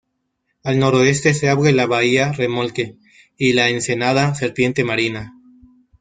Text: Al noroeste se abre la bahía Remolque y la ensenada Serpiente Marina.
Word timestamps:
Al 0.63 0.79
noroeste 0.79 1.35
se 1.35 1.47
abre 1.47 1.73
la 1.73 1.85
bahía 1.85 2.31
Remolque 2.31 2.95
y 3.37 3.53
la 3.53 3.69
ensenada 3.69 4.33
Serpiente 4.33 4.83
Marina. 4.83 5.35